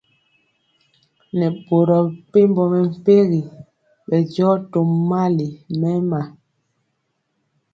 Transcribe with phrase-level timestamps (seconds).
[1.37, 3.41] Nɛ boro mepempɔ mɛmpegi
[4.07, 5.47] bɛndiɔ tó mali
[5.79, 6.21] mɛma.